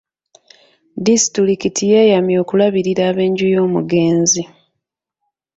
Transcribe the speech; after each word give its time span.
Disitulikiti 1.05 1.83
yeeyamye 1.91 2.37
okulabirira 2.43 3.03
eb'enju 3.11 3.45
y'omugenzi. 3.53 4.43